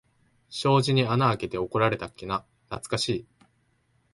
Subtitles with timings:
[0.49, 3.27] 障子に穴あけて怒られたっけな、なつかしい。